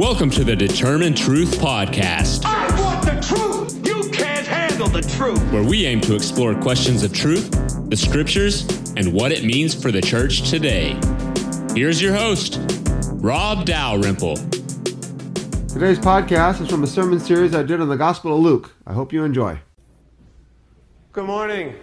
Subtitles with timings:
[0.00, 3.86] Welcome to the Determinetruth Podcast, I want the truth.
[3.86, 5.38] You can't handle the truth.
[5.52, 7.50] where we aim to explore questions of truth,
[7.90, 8.66] the scriptures,
[8.96, 10.98] and what it means for the church today.
[11.74, 12.60] Here's your host,
[13.16, 14.36] Rob Dalrymple.
[15.68, 18.74] Today's podcast is from a sermon series I did on the Gospel of Luke.
[18.86, 19.60] I hope you enjoy.
[21.12, 21.74] Good morning.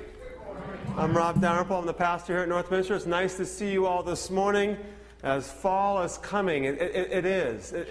[0.96, 1.78] I'm Rob Dalrymple.
[1.78, 2.96] I'm the pastor here at Northminster.
[2.96, 4.76] It's nice to see you all this morning
[5.24, 6.66] as fall is coming.
[6.66, 7.74] It, it, it is.
[7.74, 7.88] It,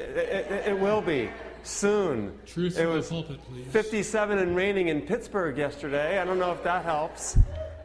[0.67, 1.29] it, will be
[1.63, 2.39] soon.
[2.47, 3.67] Truth it was pulpit, please.
[3.71, 6.19] 57 and raining in Pittsburgh yesterday.
[6.19, 7.39] I don't know if that helps.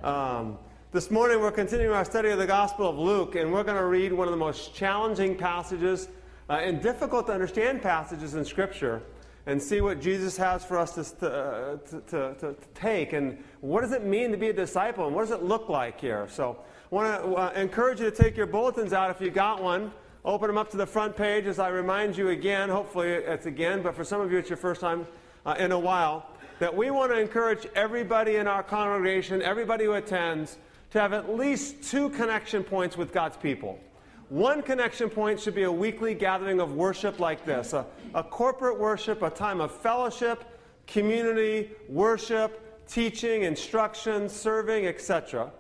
[0.03, 0.57] Um,
[0.91, 3.85] this morning we're continuing our study of the Gospel of Luke, and we're going to
[3.85, 6.07] read one of the most challenging passages
[6.49, 9.01] uh, and difficult to understand passages in Scripture
[9.45, 13.81] and see what Jesus has for us to, uh, to, to, to, take and what
[13.81, 16.27] does it mean to be a disciple and what does it look like here.
[16.29, 16.57] So
[16.91, 19.93] want to uh, encourage you to take your bulletins out if you got one.
[20.25, 23.81] Open them up to the front page as I remind you again, hopefully it's again,
[23.81, 25.07] but for some of you it's your first time
[25.45, 26.27] uh, in a while,
[26.59, 30.57] that we want to encourage everybody in our congregation, everybody who attends,
[30.91, 33.79] to have at least two connection points with God's people.
[34.27, 38.77] One connection point should be a weekly gathering of worship like this a, a corporate
[38.77, 40.43] worship, a time of fellowship,
[40.87, 45.51] community, worship, teaching, instruction, serving, etc.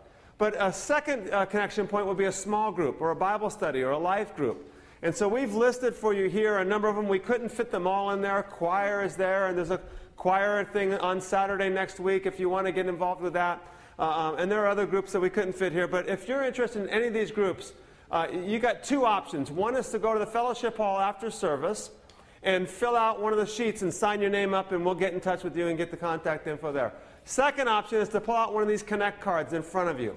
[0.41, 3.83] But a second uh, connection point would be a small group or a Bible study
[3.83, 4.73] or a life group.
[5.03, 7.07] And so we've listed for you here a number of them.
[7.07, 8.41] We couldn't fit them all in there.
[8.41, 9.79] Choir is there, and there's a
[10.17, 13.61] choir thing on Saturday next week if you want to get involved with that.
[13.99, 15.87] Uh, um, and there are other groups that we couldn't fit here.
[15.87, 17.73] But if you're interested in any of these groups,
[18.09, 19.51] uh, you got two options.
[19.51, 21.91] One is to go to the fellowship hall after service
[22.41, 25.13] and fill out one of the sheets and sign your name up, and we'll get
[25.13, 26.93] in touch with you and get the contact info there.
[27.25, 30.15] Second option is to pull out one of these Connect cards in front of you.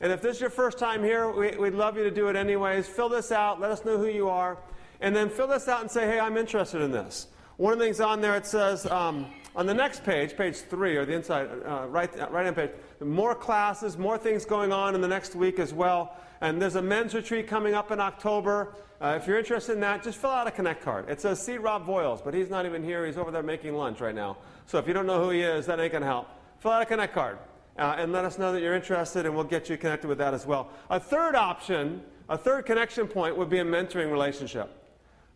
[0.00, 2.36] And if this is your first time here, we, would love you to do it
[2.36, 2.86] anyways.
[2.86, 4.58] Fill this out, let us know who you are,
[5.00, 7.26] and then fill this out and say, hey, I'm interested in this.
[7.56, 10.96] One of the things on there, it says um, on the next page, page three,
[10.96, 15.00] or the inside, uh, right, right hand page, more classes, more things going on in
[15.00, 16.16] the next week as well.
[16.40, 18.74] And there's a men's retreat coming up in October.
[19.00, 21.08] Uh, if you're interested in that, just fill out a Connect card.
[21.08, 23.04] It says, see Rob Voiles, but he's not even here.
[23.04, 24.36] He's over there making lunch right now.
[24.66, 26.28] So if you don't know who he is, that ain't going to help.
[26.60, 27.38] Fill out a Connect card
[27.78, 30.34] uh, and let us know that you're interested, and we'll get you connected with that
[30.34, 30.70] as well.
[30.90, 34.74] A third option, a third connection point would be a mentoring relationship.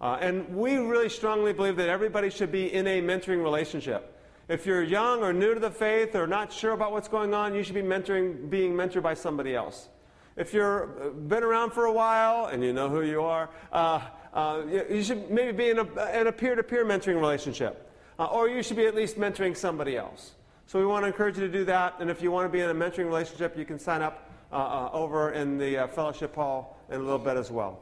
[0.00, 4.18] Uh, and we really strongly believe that everybody should be in a mentoring relationship.
[4.48, 7.54] If you're young or new to the faith or not sure about what's going on,
[7.54, 9.88] you should be mentoring, being mentored by somebody else.
[10.36, 14.00] If you've been around for a while and you know who you are, uh,
[14.34, 17.88] uh, you should maybe be in a, in a peer-to-peer mentoring relationship.
[18.18, 20.32] Uh, or you should be at least mentoring somebody else.
[20.66, 21.96] So we want to encourage you to do that.
[22.00, 24.56] And if you want to be in a mentoring relationship, you can sign up uh,
[24.56, 27.80] uh, over in the uh, fellowship hall in a little bit as well.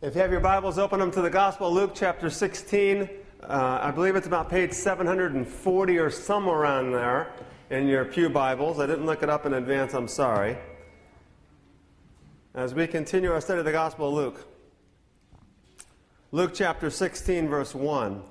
[0.00, 3.08] If you have your Bibles, open them to the Gospel of Luke chapter 16.
[3.42, 7.32] Uh, I believe it's about page 740 or somewhere around there
[7.70, 8.80] in your Pew Bibles.
[8.80, 10.56] I didn't look it up in advance, I'm sorry.
[12.54, 14.46] As we continue our study of the Gospel of Luke,
[16.32, 18.22] Luke chapter 16, verse 1.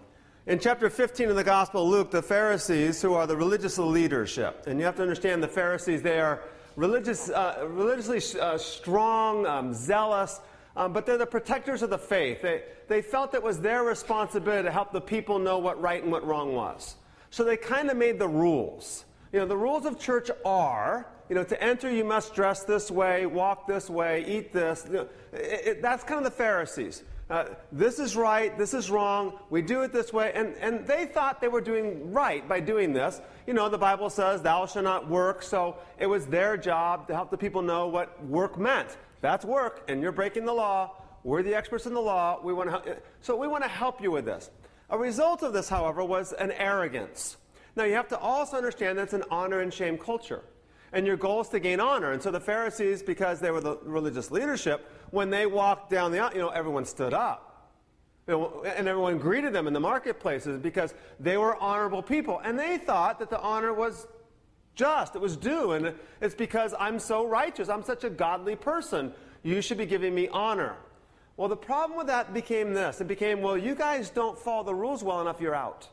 [0.48, 4.64] In chapter 15 of the Gospel of Luke, the Pharisees, who are the religious leadership,
[4.66, 6.42] and you have to understand the Pharisees, they are
[6.78, 10.40] religious, uh, religiously uh, strong, um, zealous,
[10.78, 12.42] um, but they're the protectors of the faith.
[12.42, 16.10] They, they felt it was their responsibility to help the people know what right and
[16.10, 16.96] what wrong was.
[17.30, 19.04] So they kind of made the rules.
[19.34, 22.90] You know, the rules of church are, you know, to enter you must dress this
[22.90, 24.86] way, walk this way, eat this.
[24.88, 27.04] You know, it, it, that's kind of the Pharisees.
[27.30, 27.44] Uh,
[27.74, 30.32] this is right, this is wrong, we do it this way.
[30.34, 33.20] And, and they thought they were doing right by doing this.
[33.46, 37.16] You know, the Bible says, thou shalt not work, so it was their job to
[37.16, 38.98] help the people know what work meant.
[39.20, 40.92] That's work, and you're breaking the law.
[41.24, 42.40] We're the experts in the law.
[42.42, 44.50] We want to so we want to help you with this.
[44.90, 47.36] A result of this, however, was an arrogance.
[47.76, 50.44] Now, you have to also understand that it's an honor and shame culture.
[50.94, 52.12] And your goal is to gain honor.
[52.12, 56.20] And so the Pharisees, because they were the religious leadership, when they walked down the
[56.20, 57.44] aisle, you know, everyone stood up.
[58.28, 62.40] And everyone greeted them in the marketplaces because they were honorable people.
[62.44, 64.06] And they thought that the honor was
[64.76, 65.72] just, it was due.
[65.72, 69.14] And it's because I'm so righteous, I'm such a godly person.
[69.44, 70.76] You should be giving me honor.
[71.38, 74.76] Well, the problem with that became this it became, well, you guys don't follow the
[74.76, 75.88] rules well enough, you're out.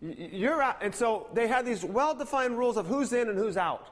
[0.00, 0.76] You're out.
[0.82, 3.88] And so they had these well defined rules of who's in and who's out.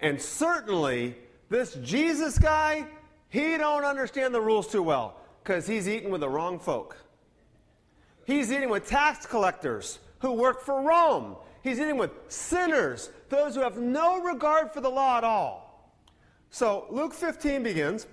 [0.00, 1.16] And certainly,
[1.48, 2.86] this Jesus guy,
[3.28, 6.96] he don't understand the rules too well because he's eating with the wrong folk.
[8.24, 11.36] He's eating with tax collectors who work for Rome.
[11.62, 15.94] He's eating with sinners, those who have no regard for the law at all.
[16.50, 18.06] So Luke 15 begins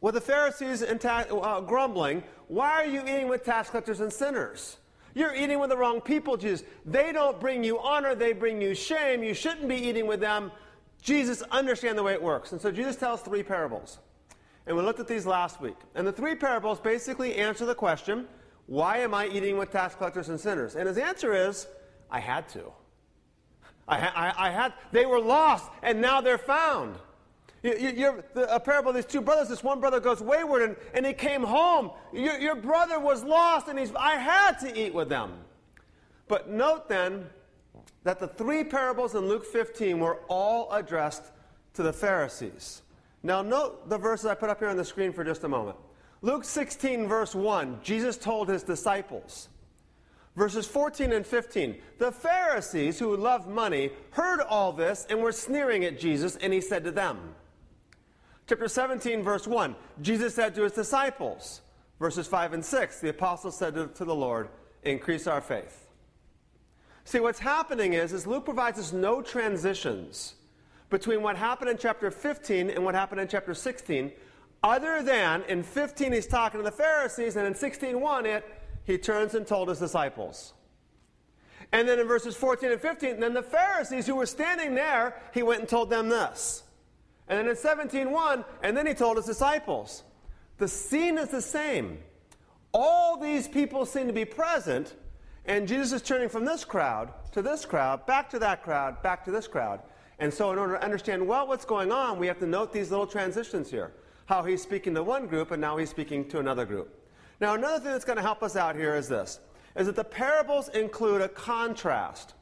[0.00, 4.76] with the Pharisees ta- uh, grumbling, Why are you eating with tax collectors and sinners?
[5.14, 6.66] You're eating with the wrong people, Jesus.
[6.84, 9.22] They don't bring you honor, they bring you shame.
[9.22, 10.50] You shouldn't be eating with them.
[11.00, 12.52] Jesus understand the way it works.
[12.52, 13.98] And so Jesus tells three parables.
[14.66, 15.76] And we looked at these last week.
[15.94, 18.26] And the three parables basically answer the question,
[18.66, 20.74] why am I eating with tax collectors and sinners?
[20.74, 21.66] And his answer is,
[22.10, 22.72] I had to.
[23.86, 26.96] I, I, I had, they were lost, and now they're found.
[27.64, 29.48] You, a parable of these two brothers.
[29.48, 31.92] This one brother goes wayward, and, and he came home.
[32.12, 35.32] Your, your brother was lost, and he's, I had to eat with them.
[36.28, 37.26] But note then
[38.02, 41.24] that the three parables in Luke 15 were all addressed
[41.72, 42.82] to the Pharisees.
[43.22, 45.78] Now, note the verses I put up here on the screen for just a moment.
[46.20, 49.48] Luke 16, verse 1, Jesus told his disciples,
[50.36, 51.76] Verses 14 and 15.
[51.98, 56.60] The Pharisees, who loved money, heard all this and were sneering at Jesus, and he
[56.60, 57.34] said to them,
[58.46, 59.74] Chapter 17, verse 1.
[60.02, 61.62] Jesus said to his disciples,
[61.98, 64.48] verses 5 and 6, the apostles said to, to the Lord,
[64.82, 65.88] Increase our faith.
[67.04, 70.34] See, what's happening is, is Luke provides us no transitions
[70.90, 74.12] between what happened in chapter 15 and what happened in chapter 16,
[74.62, 78.44] other than in 15 he's talking to the Pharisees, and in 16.1 it
[78.84, 80.52] he turns and told his disciples.
[81.72, 85.42] And then in verses 14 and 15, then the Pharisees who were standing there, he
[85.42, 86.62] went and told them this.
[87.28, 90.02] And then in 17.1, and then he told his disciples.
[90.58, 91.98] The scene is the same.
[92.72, 94.94] All these people seem to be present,
[95.46, 99.24] and Jesus is turning from this crowd to this crowd, back to that crowd, back
[99.24, 99.80] to this crowd.
[100.18, 102.90] And so, in order to understand well what's going on, we have to note these
[102.90, 103.92] little transitions here.
[104.26, 107.00] How he's speaking to one group, and now he's speaking to another group.
[107.40, 109.40] Now, another thing that's going to help us out here is this
[109.76, 112.34] is that the parables include a contrast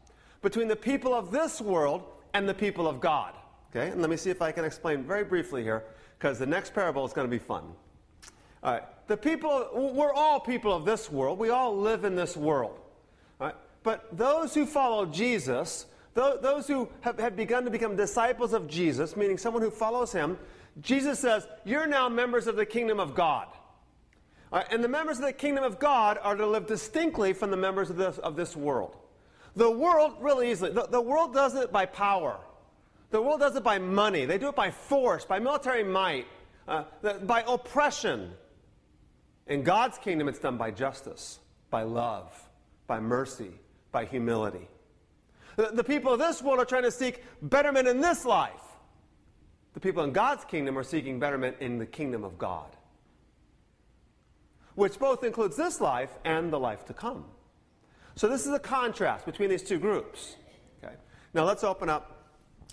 [0.42, 3.32] between the people of this world and the people of God.
[3.74, 3.90] Okay?
[3.90, 5.84] And let me see if I can explain very briefly here,
[6.18, 7.64] because the next parable is going to be fun.
[8.62, 8.82] All right.
[9.08, 11.38] The people, we're all people of this world.
[11.38, 12.78] We all live in this world.
[13.40, 13.56] All right?
[13.82, 19.16] But those who follow Jesus, those who have, have begun to become disciples of Jesus,
[19.16, 20.38] meaning someone who follows him,
[20.80, 23.48] Jesus says, You're now members of the kingdom of God.
[24.52, 27.56] Right, and the members of the kingdom of God are to live distinctly from the
[27.56, 28.96] members of this, of this world.
[29.56, 32.38] The world, really easily, the, the world does it by power.
[33.12, 34.24] The world does it by money.
[34.24, 36.26] They do it by force, by military might,
[36.66, 36.84] uh,
[37.22, 38.32] by oppression.
[39.46, 41.38] In God's kingdom, it's done by justice,
[41.70, 42.32] by love,
[42.88, 43.52] by mercy,
[43.92, 44.66] by humility.
[45.56, 48.52] The, the people of this world are trying to seek betterment in this life.
[49.74, 52.76] The people in God's kingdom are seeking betterment in the kingdom of God
[54.74, 57.24] which both includes this life and the life to come.
[58.14, 60.36] So this is a contrast between these two groups.
[60.82, 60.94] Okay.
[61.34, 62.21] Now let's open up.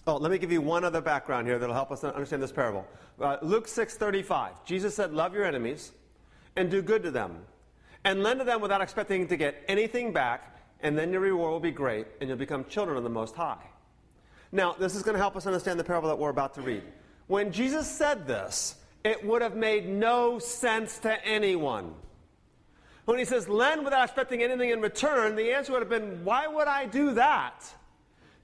[0.07, 2.85] Oh, let me give you one other background here that'll help us understand this parable.
[3.19, 4.63] Uh, Luke 6:35.
[4.65, 5.91] Jesus said, "Love your enemies
[6.55, 7.45] and do good to them,
[8.03, 11.59] and lend to them without expecting to get anything back, and then your reward will
[11.59, 13.63] be great, and you'll become children of the Most High."
[14.51, 16.83] Now, this is going to help us understand the parable that we're about to read.
[17.27, 21.93] When Jesus said this, it would have made no sense to anyone.
[23.05, 26.47] When he says, lend without expecting anything in return, the answer would have been, why
[26.47, 27.63] would I do that?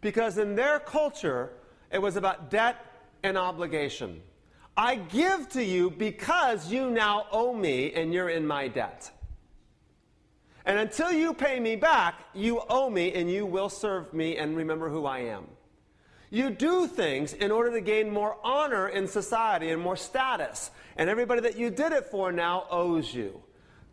[0.06, 1.50] Because in their culture,
[1.92, 2.76] it was about debt
[3.24, 4.22] and obligation.
[4.78, 9.10] I give to you because you now owe me and you're in my debt.
[10.64, 14.56] And until you pay me back, you owe me and you will serve me and
[14.56, 15.48] remember who I am.
[16.30, 20.70] You do things in order to gain more honor in society and more status.
[20.98, 23.42] And everybody that you did it for now owes you.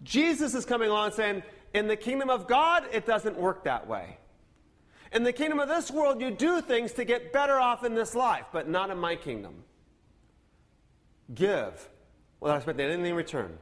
[0.02, 4.18] Jesus is coming along saying, in the kingdom of God, it doesn't work that way.
[5.12, 8.14] In the kingdom of this world, you do things to get better off in this
[8.14, 9.64] life, but not in my kingdom.
[11.34, 11.88] Give
[12.40, 13.58] without expecting anything in return.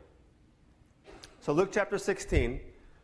[1.40, 2.60] So, Luke chapter 16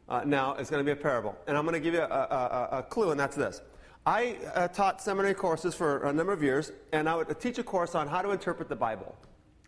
[0.08, 1.36] uh, now is going to be a parable.
[1.46, 3.62] And I'm going to give you a, a, a, clue, and that's this.
[4.04, 7.64] I uh, taught seminary courses for a number of years, and I would teach a
[7.64, 9.16] course on how to interpret the Bible.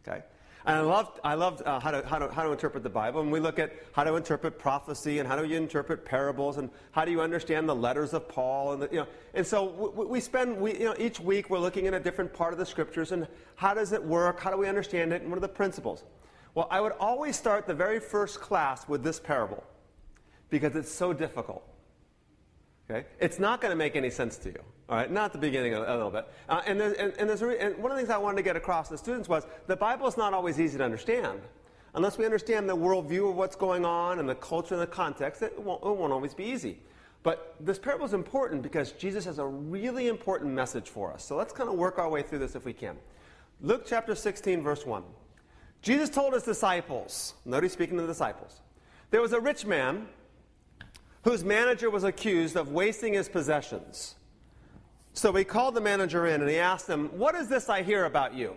[0.07, 0.23] Okay?
[0.69, 3.23] And I loved, I loved uh, how, to, how, to, how to interpret the Bible.
[3.23, 6.69] And we look at how to interpret prophecy and how do you interpret parables and
[6.91, 8.75] how do you understand the letters of Paul.
[8.75, 11.59] And, the, you know, and so we, we spend, we, you know, each week we're
[11.59, 14.41] looking at a different part of the scriptures and how does it work?
[14.41, 15.23] How do we understand it?
[15.23, 16.05] And what are the principles?
[16.55, 19.65] Well, I would always start the very first class with this parable
[20.51, 21.67] because it's so difficult.
[22.91, 23.07] Okay?
[23.21, 24.61] It's not going to make any sense to you.
[24.89, 25.11] All right?
[25.11, 26.27] Not the beginning a, a little bit.
[26.49, 28.43] Uh, and, there's, and, and, there's re- and one of the things I wanted to
[28.43, 31.41] get across to students was the Bible is not always easy to understand.
[31.95, 35.43] Unless we understand the worldview of what's going on and the culture and the context,
[35.43, 36.79] it won't, it won't always be easy.
[37.23, 41.25] But this parable is important because Jesus has a really important message for us.
[41.25, 42.97] So let's kind of work our way through this if we can.
[43.61, 45.03] Luke chapter 16, verse 1.
[45.83, 48.61] Jesus told his disciples, notice speaking to the disciples,
[49.11, 50.07] there was a rich man
[51.29, 54.15] whose manager was accused of wasting his possessions.
[55.13, 58.07] So he called the manager in and he asked him, What is this I hear
[58.07, 58.57] about you?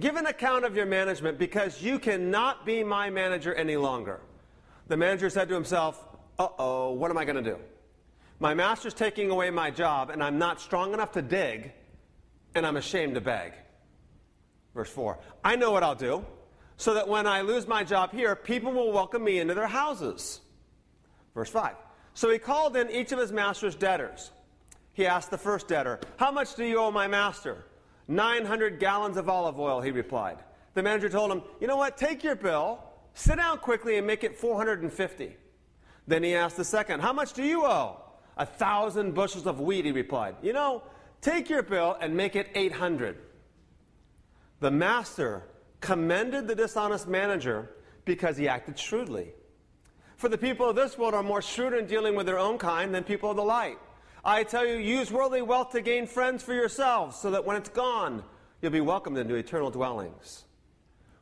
[0.00, 4.18] Give an account of your management because you cannot be my manager any longer.
[4.88, 6.04] The manager said to himself,
[6.36, 7.58] Uh oh, what am I going to do?
[8.40, 11.70] My master's taking away my job and I'm not strong enough to dig
[12.56, 13.52] and I'm ashamed to beg.
[14.74, 16.24] Verse 4 I know what I'll do
[16.76, 20.40] so that when I lose my job here, people will welcome me into their houses.
[21.36, 21.74] Verse 5
[22.14, 24.30] So he called in each of his master's debtors.
[24.92, 27.64] He asked the first debtor, How much do you owe my master?
[28.06, 30.38] 900 gallons of olive oil, he replied.
[30.74, 31.96] The manager told him, You know what?
[31.96, 32.78] Take your bill,
[33.14, 35.36] sit down quickly, and make it 450.
[36.06, 38.00] Then he asked the second, How much do you owe?
[38.36, 40.36] A thousand bushels of wheat, he replied.
[40.42, 40.82] You know,
[41.20, 43.16] take your bill and make it 800.
[44.60, 45.44] The master
[45.80, 47.70] commended the dishonest manager
[48.04, 49.32] because he acted shrewdly.
[50.24, 52.94] For the people of this world are more shrewd in dealing with their own kind
[52.94, 53.76] than people of the light.
[54.24, 57.68] I tell you, use worldly wealth to gain friends for yourselves, so that when it's
[57.68, 58.24] gone,
[58.62, 60.44] you'll be welcomed into eternal dwellings.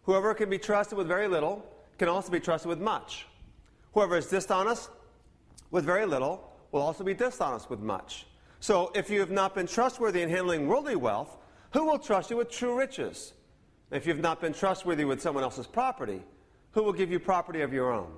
[0.05, 1.67] Whoever can be trusted with very little
[1.99, 3.27] can also be trusted with much.
[3.93, 4.89] Whoever is dishonest
[5.73, 8.27] with very little will also be dishonest with much.
[8.61, 11.37] So if you have not been trustworthy in handling worldly wealth,
[11.73, 13.33] who will trust you with true riches?
[13.91, 16.23] If you've not been trustworthy with someone else's property,
[16.71, 18.13] who will give you property of your own?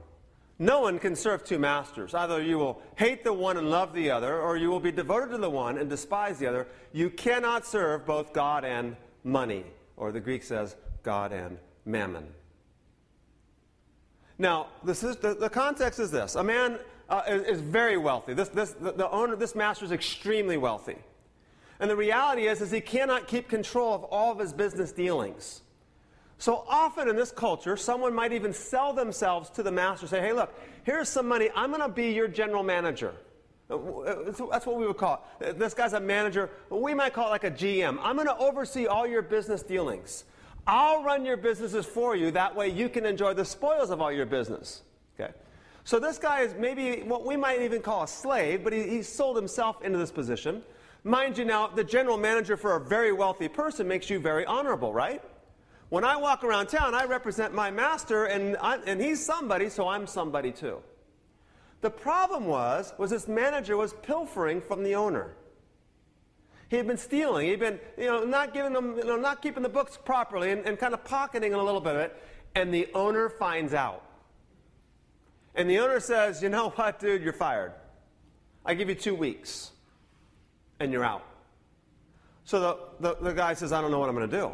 [0.59, 2.15] No one can serve two masters.
[2.15, 5.31] Either you will hate the one and love the other, or you will be devoted
[5.31, 6.69] to the one and despise the other.
[6.93, 9.65] You cannot serve both God and money,
[9.97, 12.27] or the Greek says God and mammon.
[14.39, 16.35] Now, is, the, the context is this.
[16.37, 18.35] A man uh, is, is, very wealthy.
[18.35, 20.97] This, this, the, the owner, this master is extremely wealthy.
[21.81, 25.63] And the reality is, is he cannot keep control of all of his business dealings.
[26.39, 30.33] So often in this culture, someone might even sell themselves to the master, say, hey,
[30.33, 31.49] look, here's some money.
[31.55, 33.15] I'm going to be your general manager.
[33.71, 35.47] Uh, uh, that's what we would call it.
[35.47, 36.51] Uh, this guy's a manager.
[36.69, 37.99] We might call it like a GM.
[38.03, 40.25] I'm going to oversee all your business dealings.
[40.67, 42.31] I'll run your businesses for you.
[42.31, 44.83] That way you can enjoy the spoils of all your business.
[45.19, 45.33] Okay?
[45.85, 49.03] So this guy is maybe what we might even call a slave, but he, he
[49.03, 50.63] sold himself into this position.
[51.03, 54.93] Mind you now, the general manager for a very wealthy person makes you very honorable,
[54.93, 55.23] right?
[55.91, 59.89] When I walk around town, I represent my master, and, I, and he's somebody, so
[59.89, 60.79] I'm somebody too.
[61.83, 65.35] The problem was, was this manager was pilfering from the owner.
[66.71, 67.47] He had been stealing.
[67.49, 70.65] He'd been, you know, not giving them, you know, not keeping the books properly, and,
[70.67, 72.23] and kind of pocketing a little bit of it.
[72.55, 74.03] And the owner finds out.
[75.55, 77.23] And the owner says, "You know what, dude?
[77.23, 77.73] You're fired.
[78.65, 79.71] I give you two weeks,
[80.81, 81.25] and you're out."
[82.45, 84.53] So the, the, the guy says, "I don't know what I'm going to do."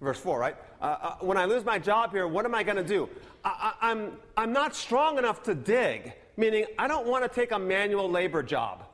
[0.00, 0.56] Verse 4, right?
[0.80, 3.08] Uh, uh, when I lose my job here, what am I going to do?
[3.44, 7.52] I, I, I'm, I'm not strong enough to dig, meaning I don't want to take
[7.52, 8.84] a manual labor job.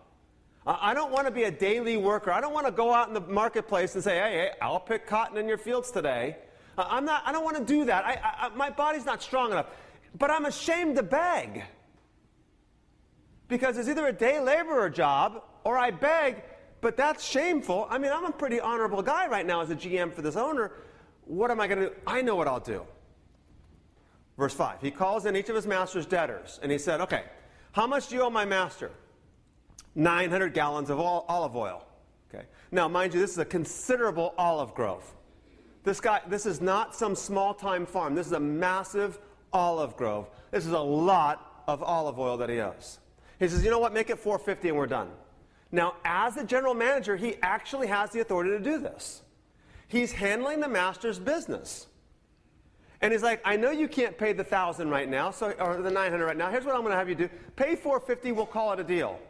[0.67, 2.33] I don't want to be a daily worker.
[2.33, 5.07] I don't want to go out in the marketplace and say, hey, hey I'll pick
[5.07, 6.37] cotton in your fields today.
[6.77, 8.05] I'm not, I don't want to do that.
[8.05, 9.67] I, I, my body's not strong enough.
[10.19, 11.63] But I'm ashamed to beg.
[13.47, 16.43] Because it's either a day laborer job or I beg,
[16.81, 17.87] but that's shameful.
[17.89, 20.73] I mean, I'm a pretty honorable guy right now as a GM for this owner,
[21.27, 21.95] what am I going to do?
[22.07, 22.83] I know what I'll do.
[24.39, 27.23] Verse 5 He calls in each of his master's debtors, and he said, Okay,
[27.73, 28.91] how much do you owe my master?
[29.95, 31.85] 900 gallons of olive oil.
[32.29, 32.45] Okay.
[32.71, 35.05] Now, mind you, this is a considerable olive grove.
[35.85, 38.15] This guy, this is not some small time farm.
[38.15, 39.19] This is a massive
[39.53, 40.29] olive grove.
[40.51, 42.99] This is a lot of olive oil that he owes.
[43.39, 45.11] He says, you know what, make it 450 and we're done.
[45.73, 49.23] Now, as the general manager, he actually has the authority to do this.
[49.89, 51.87] He's handling the master's business.
[53.01, 55.91] And he's like, I know you can't pay the thousand right now, so or the
[55.91, 56.51] 900 right now.
[56.51, 58.33] Here's what I'm going to have you do: pay 450.
[58.33, 59.21] We'll call it a deal.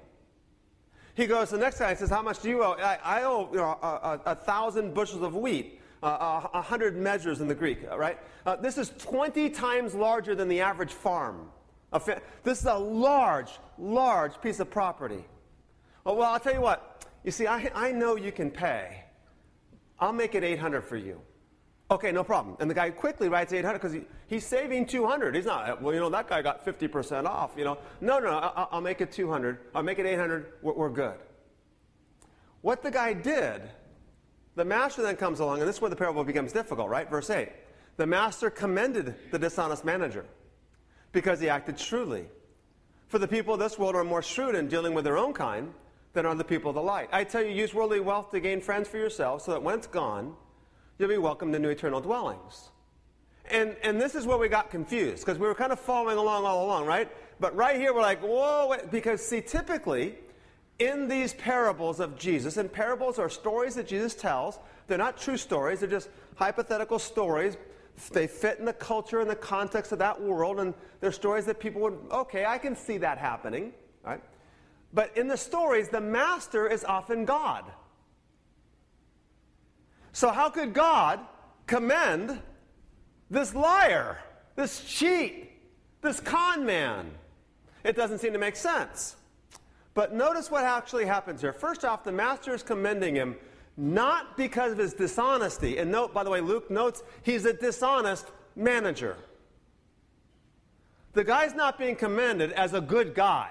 [1.14, 1.50] He goes.
[1.50, 2.76] The next guy and says, How much do you owe?
[2.78, 6.96] I, I owe you know, a, a, a, thousand bushels of wheat, uh, a, hundred
[6.96, 7.78] measures in the Greek.
[7.90, 8.18] Right?
[8.44, 11.48] Uh, this is 20 times larger than the average farm.
[12.44, 15.24] This is a large, large piece of property.
[16.04, 17.04] Well, I'll tell you what.
[17.24, 19.05] You see, I, I know you can pay.
[19.98, 21.20] I'll make it 800 for you.
[21.90, 22.56] Okay, no problem.
[22.58, 25.36] And the guy quickly writes 800 because he, he's saving 200.
[25.36, 27.78] He's not, well, you know, that guy got 50% off, you know.
[28.00, 29.58] No, no, I'll, I'll make it 200.
[29.74, 30.52] I'll make it 800.
[30.62, 31.14] We're, we're good.
[32.62, 33.62] What the guy did,
[34.56, 37.08] the master then comes along, and this is where the parable becomes difficult, right?
[37.08, 37.50] Verse 8.
[37.96, 40.24] The master commended the dishonest manager
[41.12, 42.26] because he acted shrewdly.
[43.06, 45.72] For the people of this world are more shrewd in dealing with their own kind
[46.16, 47.08] than are the people of the light.
[47.12, 49.86] I tell you, use worldly wealth to gain friends for yourselves, so that when it's
[49.86, 50.34] gone,
[50.98, 52.70] you'll be welcomed into eternal dwellings.
[53.50, 56.44] And, and this is where we got confused because we were kind of following along
[56.44, 57.08] all along, right?
[57.38, 60.16] But right here, we're like, whoa, wait, because see, typically
[60.78, 64.58] in these parables of Jesus, and parables are stories that Jesus tells,
[64.88, 67.56] they're not true stories, they're just hypothetical stories.
[68.12, 71.60] They fit in the culture and the context of that world, and they're stories that
[71.60, 73.72] people would, okay, I can see that happening?
[74.96, 77.64] But in the stories, the master is often God.
[80.12, 81.20] So, how could God
[81.66, 82.40] commend
[83.28, 84.16] this liar,
[84.54, 85.50] this cheat,
[86.00, 87.10] this con man?
[87.84, 89.16] It doesn't seem to make sense.
[89.92, 91.52] But notice what actually happens here.
[91.52, 93.36] First off, the master is commending him
[93.76, 95.76] not because of his dishonesty.
[95.76, 99.18] And note, by the way, Luke notes he's a dishonest manager.
[101.12, 103.50] The guy's not being commended as a good guy.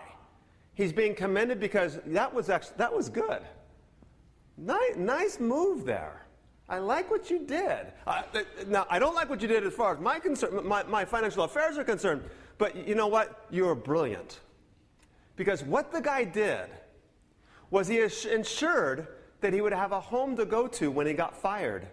[0.75, 3.41] He's being commended because that was actually, that was good.
[4.58, 6.25] Nice, nice move there.
[6.67, 7.94] I like what you did.
[8.08, 8.24] Uh,
[8.67, 11.44] now, I don't like what you did as far as my, concern, my, my financial
[11.44, 12.24] affairs are concerned,
[12.58, 13.46] but you know what?
[13.51, 14.39] You were brilliant.
[15.36, 16.70] Because what the guy did
[17.70, 19.08] was he ensured
[19.41, 21.88] that he would have a home to go to when he got fired.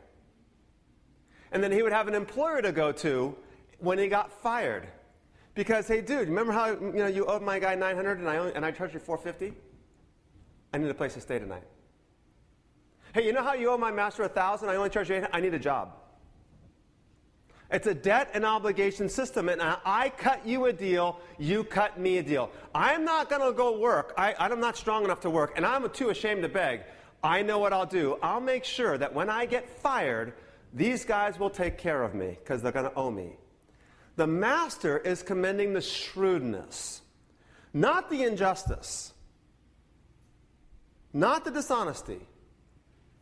[1.50, 3.36] And then he would have an employer to go to
[3.78, 4.88] when he got fired.
[5.54, 8.54] Because, hey, dude, remember how you know you owed my guy 900 and I, only,
[8.54, 9.56] and I charged you 450?
[10.72, 11.64] I need a place to stay tonight.
[13.14, 14.70] Hey, you know how you owe my master a thousand?
[14.70, 15.36] I only charge you 800.
[15.36, 15.92] I need a job.
[17.70, 22.18] It's a debt and obligation system, and I cut you a deal, you cut me
[22.18, 22.50] a deal.
[22.74, 24.12] I'm not going to go work.
[24.18, 26.82] I, I'm not strong enough to work, and I'm too ashamed to beg.
[27.22, 28.18] I know what I'll do.
[28.22, 30.34] I'll make sure that when I get fired,
[30.74, 33.36] these guys will take care of me because they're going to owe me.
[34.16, 37.02] The master is commending the shrewdness,
[37.72, 39.12] not the injustice,
[41.12, 42.20] not the dishonesty.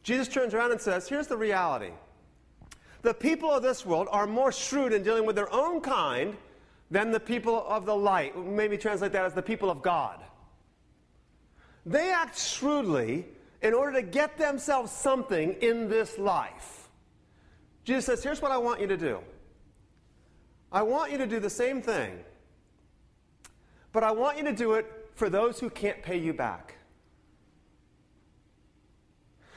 [0.02, 1.92] Jesus turns around and says, Here's the reality.
[3.02, 6.37] The people of this world are more shrewd in dealing with their own kind
[6.90, 8.37] than the people of the light.
[8.37, 10.21] Maybe translate that as the people of God.
[11.86, 13.26] They act shrewdly
[13.62, 16.88] in order to get themselves something in this life.
[17.84, 19.21] Jesus says, Here's what I want you to do.
[20.73, 22.19] I want you to do the same thing,
[23.93, 26.76] but I want you to do it for those who can't pay you back.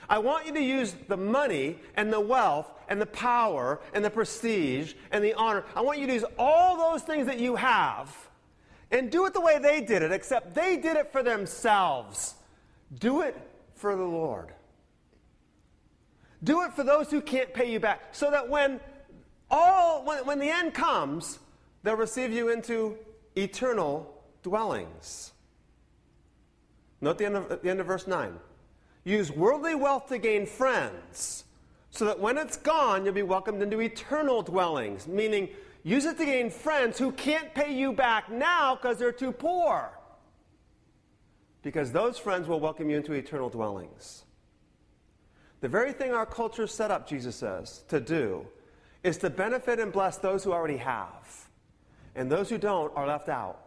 [0.09, 4.09] I want you to use the money and the wealth and the power and the
[4.09, 5.63] prestige and the honor.
[5.75, 8.15] I want you to use all those things that you have
[8.91, 12.35] and do it the way they did it, except they did it for themselves.
[12.99, 13.35] Do it
[13.75, 14.53] for the Lord.
[16.43, 18.79] Do it for those who can't pay you back, so that when
[19.53, 21.39] all when, when the end comes,
[21.83, 22.97] they'll receive you into
[23.35, 24.11] eternal
[24.41, 25.31] dwellings.
[27.01, 28.33] Note the end of, the end of verse 9.
[29.03, 31.43] Use worldly wealth to gain friends,
[31.91, 35.07] so that when it's gone, you'll be welcomed into eternal dwellings.
[35.07, 35.49] Meaning,
[35.83, 39.91] use it to gain friends who can't pay you back now because they're too poor.
[41.61, 44.23] Because those friends will welcome you into eternal dwellings.
[45.61, 48.47] The very thing our culture set up, Jesus says, to do
[49.03, 51.49] is to benefit and bless those who already have.
[52.15, 53.59] And those who don't are left out.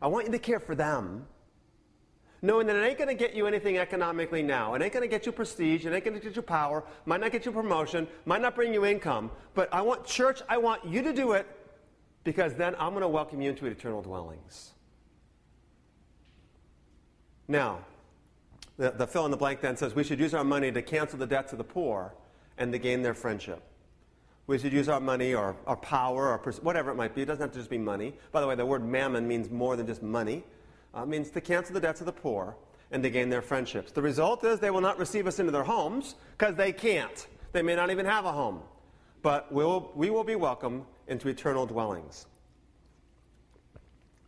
[0.00, 1.26] I want you to care for them
[2.42, 4.74] knowing that it ain't going to get you anything economically now.
[4.74, 5.86] It ain't going to get you prestige.
[5.86, 6.82] It ain't going to get you power.
[7.06, 8.08] Might not get you promotion.
[8.26, 9.30] Might not bring you income.
[9.54, 11.46] But I want, church, I want you to do it
[12.24, 14.72] because then I'm going to welcome you into eternal dwellings.
[17.46, 17.78] Now,
[18.76, 21.18] the, the fill in the blank then says we should use our money to cancel
[21.18, 22.12] the debts of the poor
[22.58, 23.62] and to gain their friendship.
[24.46, 27.22] We should use our money or our power or whatever it might be.
[27.22, 28.14] It doesn't have to just be money.
[28.32, 30.42] By the way, the word mammon means more than just money
[30.94, 32.56] uh, means to cancel the debts of the poor
[32.90, 33.92] and to gain their friendships.
[33.92, 37.26] The result is they will not receive us into their homes because they can't.
[37.52, 38.60] They may not even have a home.
[39.22, 42.26] But we will, we will be welcome into eternal dwellings.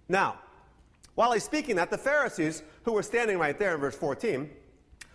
[0.09, 0.39] Now,
[1.15, 4.51] while he's speaking that, the Pharisees, who were standing right there in verse 14,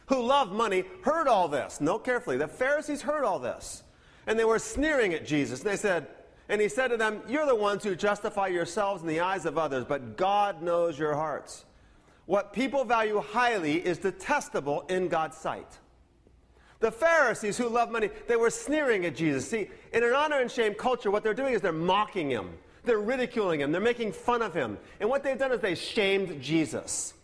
[0.08, 1.82] who loved money, heard all this.
[1.82, 2.38] Note carefully.
[2.38, 3.84] The Pharisees heard all this.
[4.30, 5.62] And they were sneering at Jesus.
[5.62, 6.06] And they said,
[6.50, 9.58] and he said to them, You're the ones who justify yourselves in the eyes of
[9.58, 11.66] others, but God knows your hearts.
[12.28, 15.80] What people value highly is detestable in God's sight.
[16.80, 19.50] The Pharisees who love money, they were sneering at Jesus.
[19.50, 22.52] See, in an honor and shame culture, what they're doing is they're mocking him.
[22.84, 23.72] They're ridiculing him.
[23.72, 24.78] They're making fun of him.
[25.00, 27.16] And what they've done is they shamed Jesus.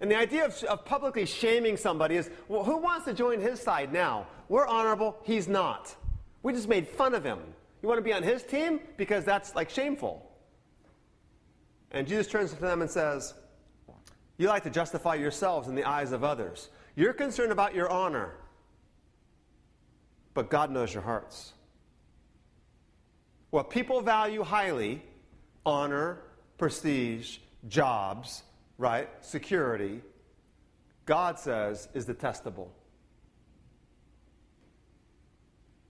[0.00, 3.60] And the idea of, of publicly shaming somebody is well, who wants to join his
[3.60, 4.28] side now?
[4.48, 5.96] We're honorable, he's not.
[6.42, 7.38] We just made fun of him.
[7.82, 8.80] You want to be on his team?
[8.96, 10.24] Because that's like shameful.
[11.90, 13.34] And Jesus turns to them and says,
[14.36, 16.68] You like to justify yourselves in the eyes of others.
[16.96, 18.34] You're concerned about your honor,
[20.34, 21.52] but God knows your hearts.
[23.50, 25.02] What people value highly
[25.64, 26.20] honor,
[26.58, 28.42] prestige, jobs,
[28.76, 29.08] right?
[29.20, 30.02] Security
[31.08, 32.70] God says is detestable.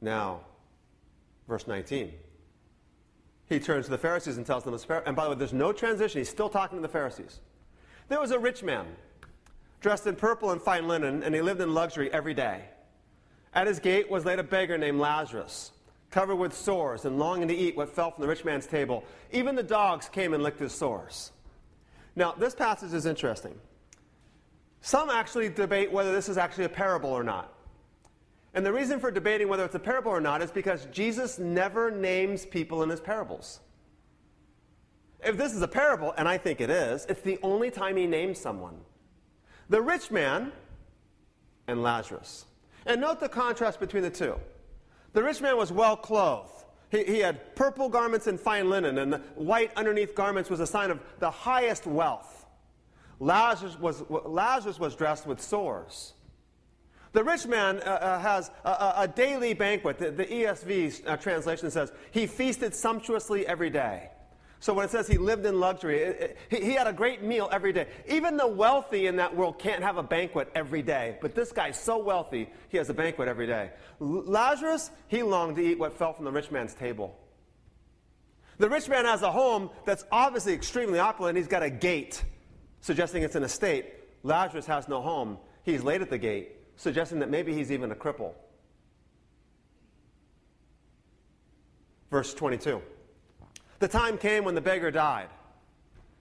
[0.01, 0.41] Now,
[1.49, 2.13] verse 19.
[3.47, 4.75] He turns to the Pharisees and tells them,
[5.07, 6.21] and by the way, there's no transition.
[6.21, 7.41] He's still talking to the Pharisees.
[8.09, 8.87] There was a rich man
[9.81, 12.65] dressed in purple and fine linen, and he lived in luxury every day.
[13.55, 15.73] At his gate was laid a beggar named Lazarus,
[16.11, 19.05] covered with sores and longing to eat what fell from the rich man's table.
[19.33, 21.33] Even the dogs came and licked his sores.
[22.17, 23.55] Now, this passage is interesting.
[24.81, 27.53] Some actually debate whether this is actually a parable or not.
[28.59, 31.93] And the reason for debating whether it's a parable or not is because Jesus never
[31.93, 33.61] names people in his parables.
[35.25, 38.09] If this is a parable, and I think it is, it's the only time he
[38.09, 38.81] names someone
[39.69, 40.51] the rich man
[41.69, 42.47] and Lazarus.
[42.85, 44.35] And note the contrast between the two.
[45.13, 46.65] The rich man was well clothed.
[46.91, 50.67] He, he, had purple garments and fine linen, and the white underneath garments was a
[50.67, 52.45] sign of the highest wealth.
[53.21, 56.15] Lazarus was, Lazarus was dressed with sores.
[57.13, 59.99] The rich man uh, uh, has a, a, daily banquet.
[59.99, 64.11] The, the ESV uh, translation says he feasted sumptuously every day.
[64.61, 67.23] So when it says he lived in luxury, it, it, he, he had a great
[67.23, 67.87] meal every day.
[68.09, 71.17] Even the wealthy in that world can't have a banquet every day.
[71.21, 73.71] But this guy's so wealthy, he has a banquet every day.
[74.01, 77.17] L- Lazarus, he longed to eat what fell from the rich man's table.
[78.59, 81.39] The rich man has a home that's obviously extremely opulent.
[81.39, 82.25] He's got a gate,
[82.81, 83.95] suggesting it's an estate.
[84.25, 85.39] Lazarus has no home.
[85.63, 88.33] He's laid at the gate, suggesting that maybe he's even a cripple.
[92.11, 92.81] Verse 22.
[93.81, 95.29] The time came when the beggar died,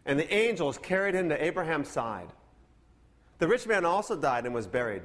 [0.05, 2.27] and the angels carried him to Abraham's side.
[3.37, 5.03] The rich man also died and was buried.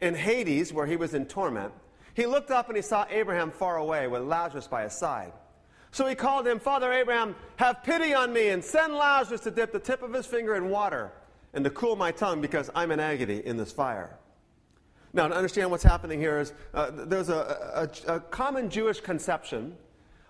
[0.00, 1.72] In Hades, where he was in torment,
[2.14, 5.32] he looked up and he saw Abraham far away with Lazarus by his side.
[5.92, 9.72] So he called him, Father Abraham, have pity on me and send Lazarus to dip
[9.72, 11.12] the tip of his finger in water
[11.54, 14.16] and to cool my tongue because I'm in agony in this fire.
[15.12, 19.76] Now, to understand what's happening here is uh, there's a, a, a, common Jewish conception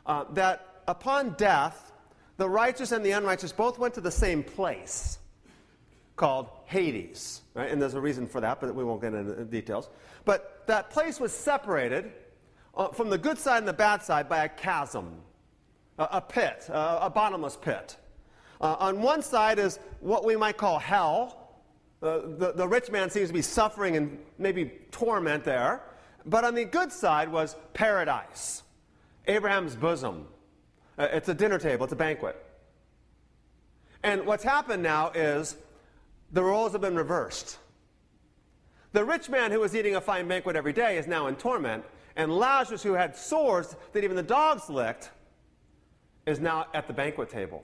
[0.07, 1.93] uh, that upon death,
[2.39, 5.19] the righteous and the unrighteous both went to the same place
[6.17, 7.43] called Hades.
[7.55, 7.71] Right?
[7.71, 9.91] And there's a reason for that, but we won't get into details.
[10.25, 12.13] But that place was separated
[12.75, 15.15] uh, from the good side and the bad side by a chasm,
[15.99, 17.97] a, a pit, a, a, bottomless pit.
[18.61, 21.40] Uh, on one side is what we might call hell.
[22.03, 25.83] Uh, the, the rich man seems to be suffering and maybe torment there.
[26.25, 28.63] But on the good side was paradise,
[29.27, 30.27] Abraham's bosom,
[30.99, 32.37] uh, it's a dinner table, it's a banquet.
[34.03, 35.57] And what's happened now is
[36.33, 37.59] the roles have been reversed.
[38.93, 41.85] The rich man who was eating a fine banquet every day is now in torment,
[42.17, 45.11] and Lazarus, who had sores that even the dogs licked,
[46.27, 47.63] is now at the banquet table.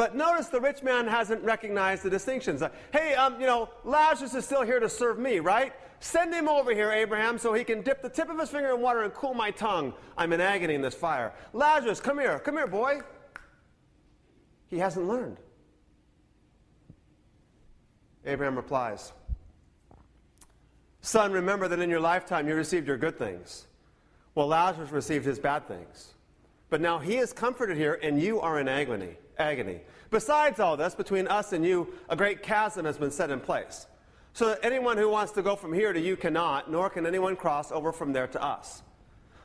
[0.00, 2.62] But notice the rich man hasn't recognized the distinctions.
[2.90, 5.74] Hey, um, you know, Lazarus is still here to serve me, right?
[5.98, 8.80] Send him over here, Abraham, so he can dip the tip of his finger in
[8.80, 9.92] water and cool my tongue.
[10.16, 11.34] I'm in agony in this fire.
[11.52, 12.38] Lazarus, come here.
[12.38, 13.02] Come here, boy.
[14.68, 15.36] He hasn't learned.
[18.24, 19.12] Abraham replies,
[21.02, 23.66] Son, remember that in your lifetime you received your good things.
[24.34, 26.14] Well, Lazarus received his bad things.
[26.70, 29.18] But now he is comforted here, and you are in agony.
[29.40, 29.80] Agony.
[30.10, 33.86] Besides all this, between us and you, a great chasm has been set in place
[34.32, 37.36] so that anyone who wants to go from here to you cannot, nor can anyone
[37.36, 38.82] cross over from there to us.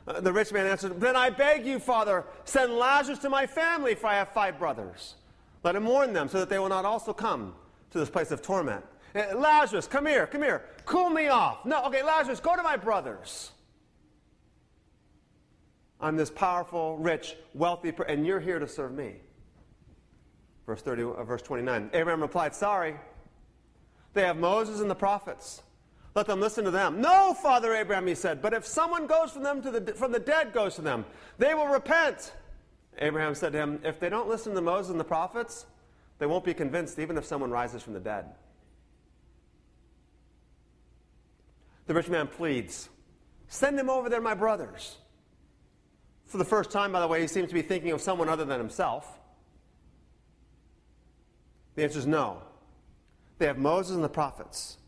[0.06, 3.94] Uh, the rich man answered, Then I beg you, Father, send Lazarus to my family,
[3.94, 5.16] for I have five brothers.
[5.64, 7.54] Let him warn them, so that they will not also come
[7.90, 8.84] to this place of torment.
[9.14, 10.64] Uh, Lazarus, come here, come here.
[10.84, 11.64] Cool me off.
[11.64, 13.50] No, okay, Lazarus, go to my brothers.
[16.00, 19.14] I'm this powerful, rich, wealthy, and you're here to serve me.
[20.66, 21.90] Verse 30, uh, verse 29.
[21.94, 22.96] Abraham replied, Sorry.
[24.12, 25.62] They have Moses and the prophets.
[26.14, 27.02] Let them listen to them.
[27.02, 30.18] No, Father Abraham, he said, but if someone goes from them to the, from the
[30.18, 31.04] dead goes to them,
[31.36, 32.32] they will repent.
[32.98, 35.66] Abraham said to him, If they don't listen to Moses and the prophets,
[36.18, 38.24] they won't be convinced even if someone rises from the dead.
[41.86, 42.88] The rich man pleads,
[43.48, 44.96] Send him over there, my brothers.
[46.24, 48.46] For the first time, by the way, he seems to be thinking of someone other
[48.46, 49.20] than himself.
[51.76, 52.42] The answer is no.
[53.38, 54.78] They have Moses and the prophets.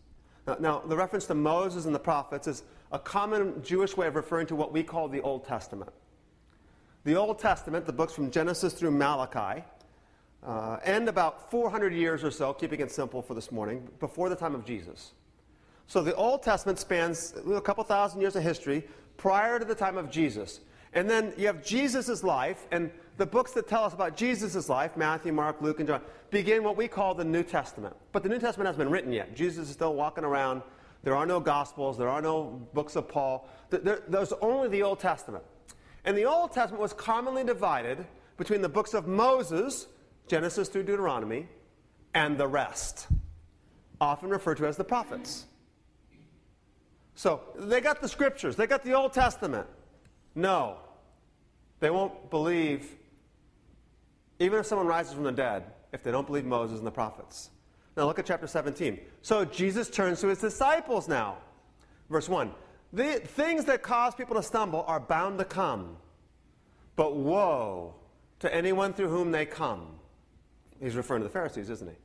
[0.46, 4.16] Now, now, the reference to Moses and the prophets is a common Jewish way of
[4.16, 5.92] referring to what we call the Old Testament.
[7.04, 9.62] The Old Testament, the books from Genesis through Malachi,
[10.42, 14.36] uh, end about 400 years or so, keeping it simple for this morning, before the
[14.36, 15.12] time of Jesus.
[15.86, 19.98] So the Old Testament spans a couple thousand years of history prior to the time
[19.98, 20.60] of Jesus.
[20.98, 24.96] And then you have Jesus' life, and the books that tell us about Jesus' life,
[24.96, 27.94] Matthew, Mark, Luke, and John, begin what we call the New Testament.
[28.10, 29.36] But the New Testament hasn't been written yet.
[29.36, 30.60] Jesus is still walking around.
[31.04, 33.48] There are no Gospels, there are no books of Paul.
[33.70, 35.44] There's only the Old Testament.
[36.04, 38.04] And the Old Testament was commonly divided
[38.36, 39.86] between the books of Moses,
[40.26, 41.46] Genesis through Deuteronomy,
[42.12, 43.06] and the rest,
[44.00, 45.46] often referred to as the prophets.
[47.14, 49.68] So they got the scriptures, they got the Old Testament.
[50.34, 50.78] No,
[51.80, 52.96] they won't believe,
[54.38, 57.50] even if someone rises from the dead, if they don't believe Moses and the prophets.
[57.96, 59.00] Now look at chapter 17.
[59.22, 61.38] So Jesus turns to his disciples now.
[62.10, 62.52] Verse 1
[62.92, 65.96] The things that cause people to stumble are bound to come,
[66.96, 67.94] but woe
[68.40, 69.98] to anyone through whom they come.
[70.80, 71.96] He's referring to the Pharisees, isn't he?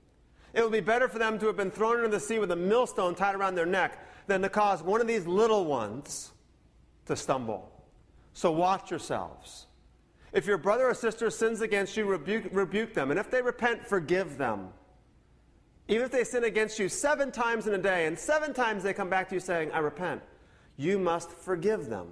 [0.54, 2.56] It would be better for them to have been thrown into the sea with a
[2.56, 6.32] millstone tied around their neck than to cause one of these little ones
[7.06, 7.73] to stumble.
[8.34, 9.68] So watch yourselves.
[10.32, 13.12] If your brother or sister sins against you, rebuke, rebuke them.
[13.12, 14.70] And if they repent, forgive them.
[15.88, 18.94] Even if they sin against you seven times in a day, and seven times they
[18.94, 20.22] come back to you saying, I repent,
[20.78, 22.08] you must forgive them.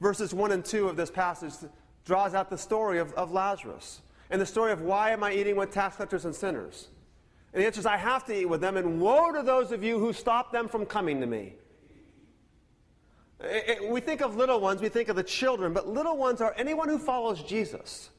[0.00, 1.52] Verses 1 and 2 of this passage
[2.06, 4.00] draws out the story of, of Lazarus
[4.30, 6.88] and the story of why am I eating with tax collectors and sinners?
[7.52, 9.82] And the answer is, I have to eat with them, and woe to those of
[9.82, 11.54] you who stop them from coming to me.
[13.42, 16.40] It, it, we think of little ones, we think of the children, but little ones
[16.40, 18.10] are anyone who follows Jesus,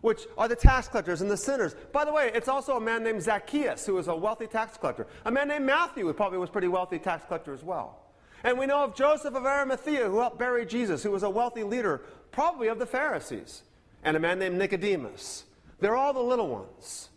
[0.00, 1.74] which are the tax collectors and the sinners.
[1.92, 5.06] By the way, it's also a man named Zacchaeus, who was a wealthy tax collector.
[5.24, 8.04] A man named Matthew, who probably was a pretty wealthy tax collector as well.
[8.44, 11.64] And we know of Joseph of Arimathea, who helped bury Jesus, who was a wealthy
[11.64, 13.62] leader, probably of the Pharisees,
[14.04, 15.44] and a man named Nicodemus.
[15.80, 17.08] They're all the little ones.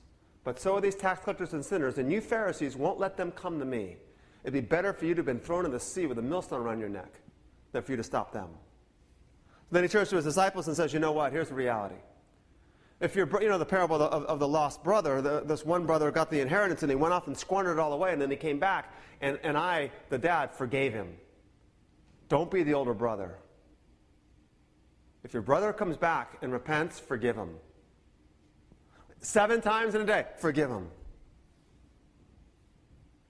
[0.44, 3.60] But so are these tax collectors and sinners, and you Pharisees won't let them come
[3.60, 3.98] to me.
[4.44, 6.62] It'd be better for you to have been thrown in the sea with a millstone
[6.62, 7.14] around your neck
[7.72, 8.50] than for you to stop them.
[9.72, 11.32] Then he turns to his disciples and says, You know what?
[11.32, 11.96] Here's the reality.
[13.00, 15.86] If you're, you know, the parable of, of, of the lost brother, the, this one
[15.86, 18.30] brother got the inheritance and he went off and squandered it all away, and then
[18.30, 21.16] he came back, and, and I, the dad, forgave him.
[22.30, 23.38] Don't be the older brother.
[25.24, 27.56] If your brother comes back and repents, forgive him.
[29.20, 30.90] Seven times in a day, forgive him.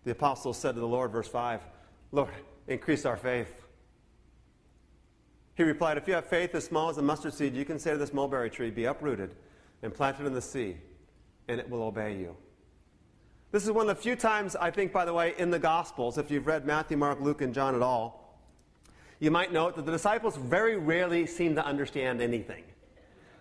[0.03, 1.61] The apostles said to the Lord, verse 5,
[2.11, 2.33] Lord,
[2.67, 3.53] increase our faith.
[5.55, 7.91] He replied, If you have faith as small as a mustard seed, you can say
[7.91, 9.35] to this mulberry tree, Be uprooted
[9.83, 10.77] and planted in the sea,
[11.47, 12.35] and it will obey you.
[13.51, 16.17] This is one of the few times, I think, by the way, in the Gospels,
[16.17, 18.39] if you've read Matthew, Mark, Luke, and John at all,
[19.19, 22.63] you might note that the disciples very rarely seem to understand anything.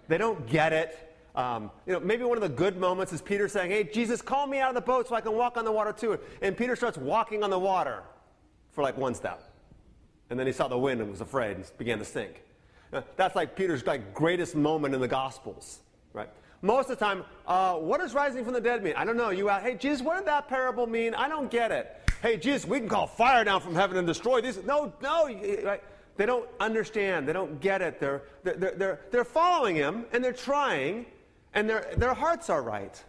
[0.08, 1.09] They don't get it.
[1.34, 4.46] Um, you know, maybe one of the good moments is Peter saying, Hey, Jesus, call
[4.46, 6.18] me out of the boat so I can walk on the water too.
[6.42, 8.02] And Peter starts walking on the water
[8.72, 9.42] for like one step.
[10.30, 12.42] And then he saw the wind and was afraid and began to sink.
[12.92, 15.80] Uh, that's like Peter's like greatest moment in the Gospels,
[16.12, 16.28] right?
[16.62, 18.94] Most of the time, uh, what does rising from the dead mean?
[18.96, 19.30] I don't know.
[19.30, 21.14] You ask, hey, Jesus, what did that parable mean?
[21.14, 21.96] I don't get it.
[22.22, 24.62] Hey, Jesus, we can call fire down from heaven and destroy these.
[24.64, 25.26] No, no.
[25.64, 25.82] Right?
[26.16, 27.26] They don't understand.
[27.26, 27.98] They don't get it.
[27.98, 31.06] They're, they're, they're, they're following him and they're trying,
[31.54, 33.02] and their, their hearts are right.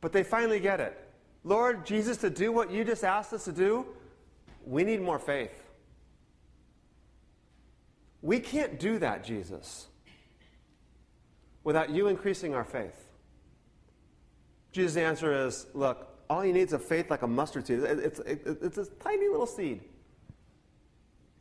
[0.00, 0.98] But they finally get it.
[1.44, 3.86] Lord Jesus, to do what you just asked us to do,
[4.64, 5.62] we need more faith.
[8.20, 9.88] We can't do that, Jesus,
[11.64, 13.08] without you increasing our faith.
[14.70, 17.80] Jesus' answer is look, all you need is a faith like a mustard seed.
[17.80, 19.82] It's, it's a tiny little seed.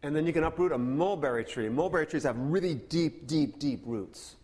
[0.04, 1.69] And then you can uproot a mulberry tree.
[1.69, 4.36] Mulberry trees have really deep, deep, deep roots.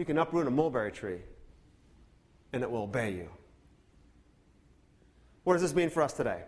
[0.00, 1.18] You can uproot a mulberry tree,
[2.54, 3.28] and it will obey you.
[5.44, 6.40] What does this mean for us today?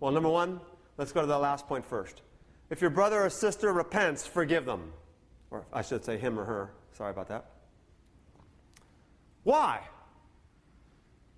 [0.00, 0.60] Well, number one,
[0.98, 2.22] let's go to the last point first.
[2.68, 4.92] If your brother or sister repents, forgive them.
[5.52, 6.72] Or I should say him or her.
[6.94, 7.44] Sorry about that.
[9.44, 9.82] Why?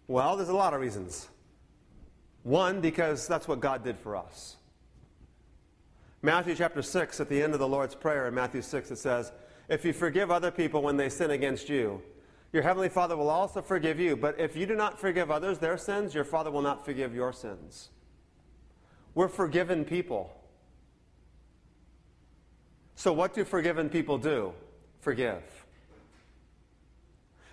[0.07, 1.29] Well, there's a lot of reasons.
[2.45, 4.57] One, because that's what God did for us.
[6.23, 9.33] Matthew chapter 6, at the end of the Lord's Prayer in Matthew 6, it says,
[9.69, 12.03] If you forgive other people when they sin against you,
[12.53, 14.17] your heavenly Father will also forgive you.
[14.17, 17.33] But if you do not forgive others their sins, your Father will not forgive your
[17.33, 17.91] sins.
[19.15, 20.33] We're forgiven people.
[22.95, 24.53] So, what do forgiven people do?
[25.01, 25.43] Forgive.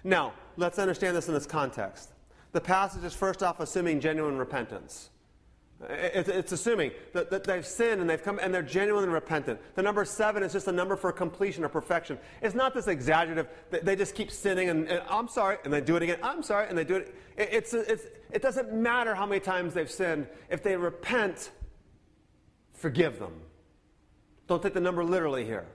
[0.03, 2.11] Now, let's understand this in this context.
[2.51, 5.09] The passage is first off assuming genuine repentance.
[5.89, 9.59] It's assuming that, they've sinned and they've come and they're genuinely repentant.
[9.75, 12.17] The number seven is just a number for completion or perfection.
[12.41, 13.47] It's not this exaggerative.
[13.71, 16.19] That they just keep sinning and, and I'm sorry, and they do it again.
[16.23, 17.13] I'm sorry, and they do it.
[17.37, 20.27] It's, it's, it doesn't matter how many times they've sinned.
[20.49, 21.51] If they repent,
[22.73, 23.33] forgive them.
[24.47, 25.65] Don't take the number literally here.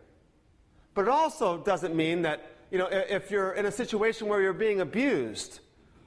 [0.95, 4.53] But it also doesn't mean that, you know, if you're in a situation where you're
[4.55, 5.61] being abused,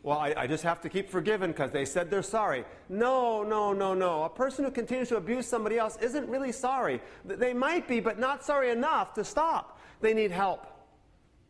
[0.03, 2.65] well, I, I just have to keep forgiving because they said they're sorry.
[2.89, 4.23] No, no, no, no.
[4.23, 7.01] A person who continues to abuse somebody else isn't really sorry.
[7.23, 9.79] They might be, but not sorry enough to stop.
[10.01, 10.67] They need help.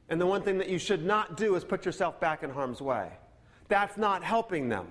[0.08, 2.80] And the one thing that you should not do is put yourself back in harm's
[2.80, 3.10] way.
[3.70, 4.86] That's not helping them.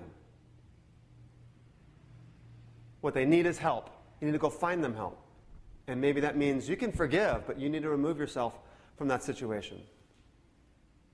[2.99, 3.89] What they need is help.
[4.19, 5.17] You need to go find them help.
[5.87, 8.59] And maybe that means you can forgive, but you need to remove yourself
[8.97, 9.79] from that situation.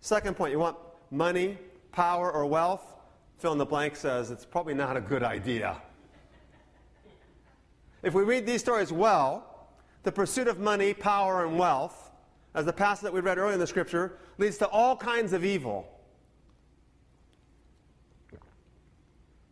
[0.02, 0.78] Second point, you want
[1.12, 1.58] money,
[1.92, 2.96] power, or wealth?
[3.38, 5.82] Fill in the blank says it's probably not a good idea.
[8.04, 9.70] If we read these stories well,
[10.04, 12.12] the pursuit of money, power, and wealth,
[12.56, 15.46] as the passage that we read earlier in the scripture, leads to all kinds of
[15.46, 15.88] evil.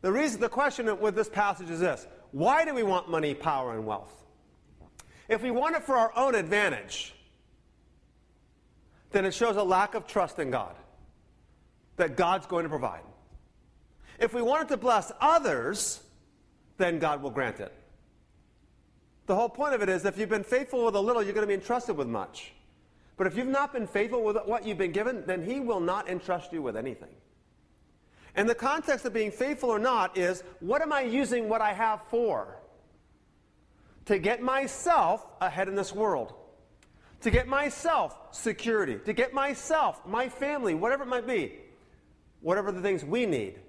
[0.01, 3.73] The reason, the question with this passage is this why do we want money, power,
[3.73, 4.25] and wealth?
[5.27, 7.13] If we want it for our own advantage,
[9.11, 10.75] then it shows a lack of trust in God,
[11.97, 13.01] that God's going to provide.
[14.19, 16.01] If we want it to bless others,
[16.77, 17.73] then God will grant it.
[19.25, 21.43] The whole point of it is if you've been faithful with a little, you're going
[21.43, 22.53] to be entrusted with much.
[23.17, 26.07] But if you've not been faithful with what you've been given, then He will not
[26.07, 27.13] entrust you with anything.
[28.35, 31.73] And the context of being faithful or not is what am I using what I
[31.73, 32.57] have for?
[34.07, 36.33] to get myself ahead in this world,
[37.21, 41.53] to get myself security, to get myself, my family, whatever it might be,
[42.41, 43.59] whatever the things we need?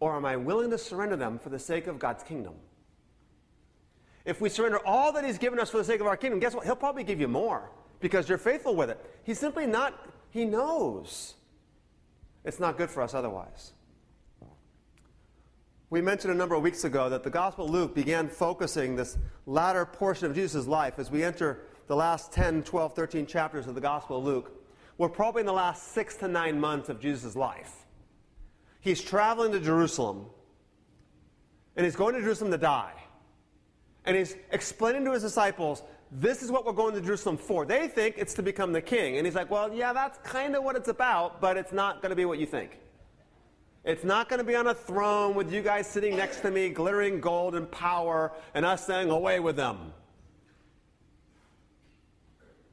[0.00, 2.54] Or am I willing to surrender them for the sake of God's kingdom?
[4.24, 6.54] If we surrender all that He's given us for the sake of our kingdom, guess
[6.54, 6.64] what?
[6.64, 8.98] He'll probably give you more because you're faithful with it.
[9.24, 9.94] He's simply not,
[10.30, 11.34] He knows
[12.44, 13.72] it's not good for us otherwise.
[15.90, 19.18] We mentioned a number of weeks ago that the Gospel of Luke began focusing this
[19.44, 23.74] latter portion of Jesus' life as we enter the last 10, 12, 13 chapters of
[23.74, 24.61] the Gospel of Luke.
[24.98, 27.86] We're probably in the last six to nine months of Jesus' life.
[28.80, 30.26] He's traveling to Jerusalem,
[31.76, 32.92] and he's going to Jerusalem to die.
[34.04, 37.64] And he's explaining to his disciples, this is what we're going to Jerusalem for.
[37.64, 39.16] They think it's to become the king.
[39.16, 42.10] And he's like, well, yeah, that's kind of what it's about, but it's not going
[42.10, 42.80] to be what you think.
[43.84, 46.68] It's not going to be on a throne with you guys sitting next to me,
[46.68, 49.92] glittering gold and power, and us saying, away with them.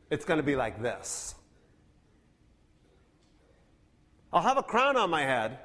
[0.10, 1.36] It's going to be like this.
[4.32, 5.58] I'll have a crown on my head.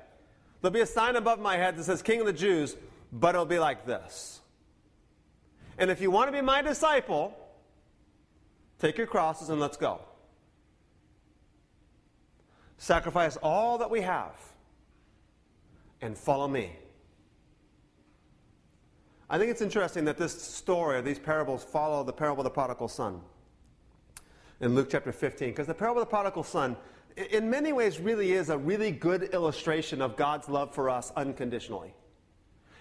[0.60, 2.76] There'll be a sign above my head that says King of the Jews,
[3.12, 4.40] but it'll be like this.
[5.76, 7.36] And if you want to be my disciple,
[8.78, 10.00] take your crosses and let's go.
[12.78, 14.34] Sacrifice all that we have
[16.00, 16.72] and follow me.
[19.28, 22.88] I think it's interesting that this story, these parables, follow the parable of the prodigal
[22.88, 23.20] son
[24.60, 26.76] in Luke chapter 15, because the parable of the prodigal son,
[27.16, 31.94] in many ways, really is a really good illustration of God's love for us unconditionally.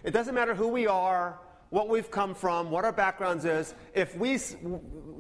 [0.04, 3.74] It doesn't matter who we are, what we've come from, what our backgrounds is.
[3.94, 4.38] If we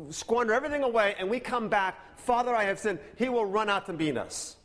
[0.09, 3.85] squander everything away and we come back, Father, I have sinned, He will run out
[3.87, 4.57] to meet us.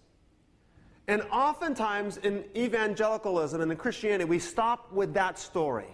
[1.07, 5.89] And oftentimes in evangelicalism and in Christianity, we stop with that story.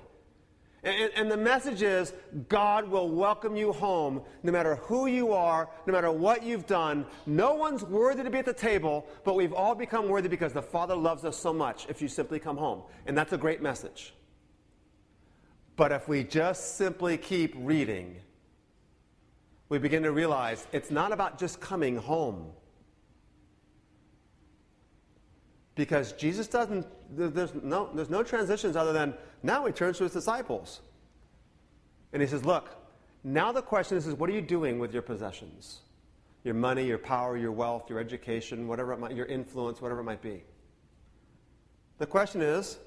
[0.84, 2.12] And, and, the message is
[2.48, 7.06] God will welcome you home no matter who you are, no matter what you've done.
[7.24, 10.60] No one's worthy to be at the table, but we've all become worthy because the
[10.60, 12.82] Father loves us so much if you simply come home.
[13.06, 14.12] And that's a great message.
[15.76, 18.16] But if we just simply keep reading,
[19.70, 22.50] we begin to realize it's not about just coming home.
[25.74, 30.12] Because Jesus doesn't, there's no, there's no transitions other than now he turns to his
[30.12, 30.80] disciples.
[32.12, 32.70] And he says, Look,
[33.24, 35.80] now the question is, is what are you doing with your possessions?
[36.44, 40.04] Your money, your power, your wealth, your education, whatever it might, your influence, whatever it
[40.04, 40.44] might be.
[41.98, 42.78] The question is,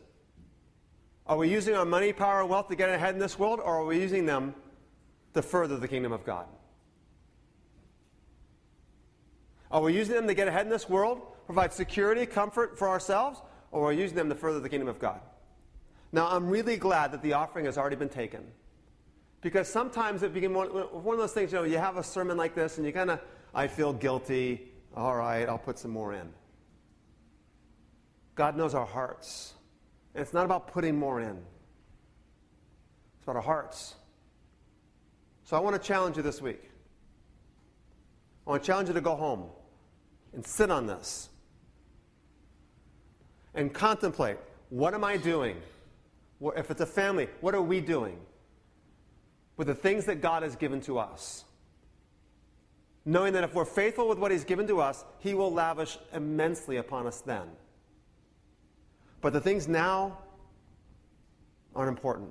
[1.26, 3.82] are we using our money, power, and wealth to get ahead in this world, or
[3.82, 4.54] are we using them
[5.34, 6.46] to further the kingdom of God?
[9.70, 13.42] Are we using them to get ahead in this world, provide security, comfort for ourselves,
[13.78, 15.22] or are using them to further the kingdom of God?
[16.12, 18.44] Now, I'm really glad that the offering has already been taken.
[19.42, 22.38] Because sometimes it becomes one, one of those things, you know, you have a sermon
[22.38, 23.20] like this and you kind of,
[23.54, 24.72] I feel guilty.
[24.96, 26.28] All right, I'll put some more in.
[28.34, 29.54] God knows our hearts.
[30.16, 31.38] And it's not about putting more in,
[33.18, 33.94] it's about our hearts.
[35.44, 36.64] So I want to challenge you this week.
[38.46, 39.50] I want to challenge you to go home
[40.34, 41.30] and sit on this
[43.54, 44.38] and contemplate
[44.70, 45.58] what am I doing?
[46.56, 48.20] If it's a family, what are we doing?
[49.58, 51.44] with the things that God has given to us.
[53.06, 56.78] Knowing that if we're faithful with what He's given to us, He will lavish immensely
[56.78, 57.48] upon us then.
[59.20, 60.20] But the things now
[61.76, 62.30] aren't important.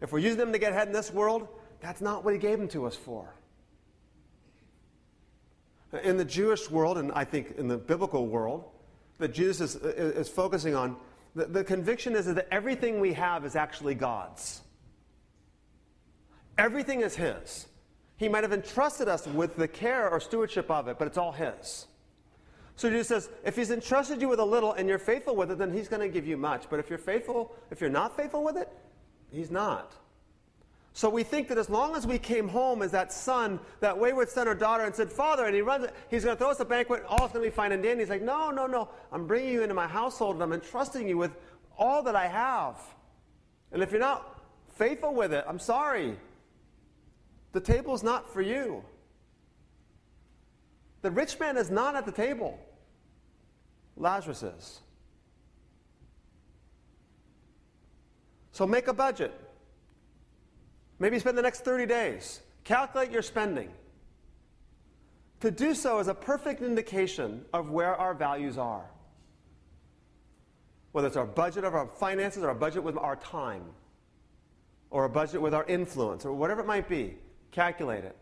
[0.00, 1.46] If we're using them to get ahead in this world,
[1.80, 3.32] that's not what He gave them to us for.
[6.02, 8.64] In the Jewish world, and I think in the biblical world,
[9.18, 10.96] that Jesus is, is focusing on,
[11.34, 14.60] the, the conviction is that everything we have is actually God's.
[16.58, 17.66] Everything is His.
[18.16, 21.32] He might have entrusted us with the care or stewardship of it, but it's all
[21.32, 21.86] His.
[22.76, 25.58] So Jesus says, if He's entrusted you with a little and you're faithful with it,
[25.58, 26.64] then He's going to give you much.
[26.70, 28.70] But if you're faithful, if you're not faithful with it,
[29.30, 29.92] He's not.
[30.96, 34.30] So we think that as long as we came home as that son, that wayward
[34.30, 36.64] son or daughter, and said, Father, and he runs, he's going to throw us a
[36.64, 38.02] banquet, all is going to be fine and dandy.
[38.02, 38.88] He's like, No, no, no.
[39.12, 41.36] I'm bringing you into my household and I'm entrusting you with
[41.76, 42.80] all that I have.
[43.72, 44.42] And if you're not
[44.76, 46.16] faithful with it, I'm sorry.
[47.52, 48.82] The table's not for you.
[51.02, 52.58] The rich man is not at the table,
[53.98, 54.80] Lazarus is.
[58.52, 59.38] So make a budget.
[60.98, 62.40] Maybe spend the next 30 days.
[62.64, 63.70] Calculate your spending.
[65.40, 68.86] To do so is a perfect indication of where our values are.
[70.92, 73.64] Whether it's our budget of our finances or our budget with our time
[74.90, 77.18] or a budget with our influence or whatever it might be,
[77.52, 78.16] calculate it.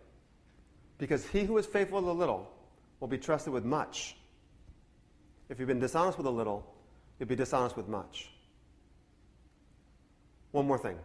[0.98, 2.50] Because he who is faithful with a little
[2.98, 4.16] will be trusted with much.
[5.48, 6.66] If you've been dishonest with a little,
[7.18, 8.30] you'll be dishonest with much.
[10.50, 10.96] One more thing.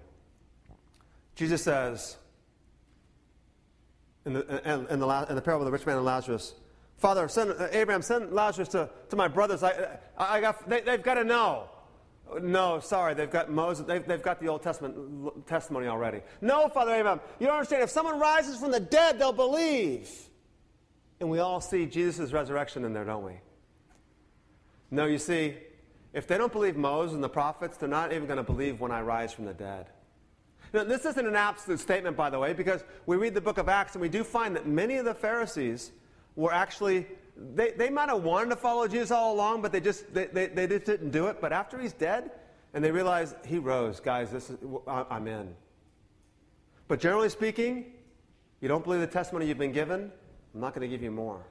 [1.39, 2.17] Jesus says
[4.25, 6.53] in the, in, in the, in the parable of the rich man and Lazarus,
[6.97, 9.63] Father, send, uh, Abraham, send Lazarus to, to my brothers.
[9.63, 11.69] I, I got, they, they've got to know.
[12.41, 16.19] No, sorry, they've got Moses, they've, they've got the Old Testament testimony already.
[16.41, 17.83] No, Father Abraham, you don't understand.
[17.83, 20.09] If someone rises from the dead, they'll believe.
[21.21, 23.39] And we all see Jesus' resurrection in there, don't we?
[24.91, 25.55] No, you see,
[26.13, 28.91] if they don't believe Moses and the prophets, they're not even going to believe when
[28.91, 29.87] I rise from the dead.
[30.73, 33.69] Now, this isn't an absolute statement, by the way, because we read the book of
[33.69, 35.91] Acts and we do find that many of the Pharisees
[36.35, 37.07] were actually,
[37.55, 40.47] they, they might have wanted to follow Jesus all along, but they just, they, they,
[40.47, 41.41] they just didn't do it.
[41.41, 42.31] But after he's dead,
[42.73, 44.57] and they realize he rose, guys, this is,
[44.87, 45.55] I'm in.
[46.87, 47.93] But generally speaking,
[48.61, 50.11] you don't believe the testimony you've been given,
[50.53, 51.43] I'm not going to give you more.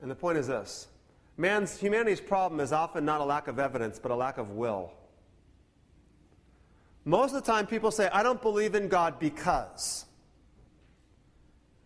[0.00, 0.88] And the point is this
[1.36, 4.92] man's humanity's problem is often not a lack of evidence, but a lack of will.
[7.04, 10.06] Most of the time, people say, I don't believe in God because.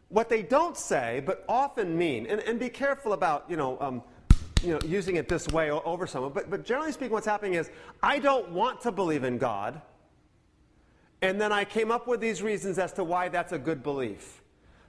[0.08, 4.02] What they don't say, but often mean, and, and be careful about, you know, um,
[4.62, 7.70] you know, using it this way over someone, but, but generally speaking, what's happening is,
[8.02, 9.80] I don't want to believe in God,
[11.20, 14.42] and then I came up with these reasons as to why that's a good belief.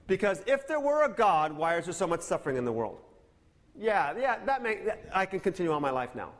[0.06, 2.98] Because if there were a God, why is there so much suffering in the world?
[3.78, 4.80] Yeah, yeah, that may,
[5.12, 6.30] I can continue on my life now.